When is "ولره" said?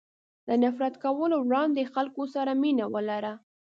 2.93-3.33